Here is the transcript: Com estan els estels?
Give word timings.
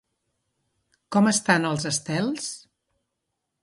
Com 1.17 1.31
estan 1.33 1.69
els 1.73 1.87
estels? 1.93 2.53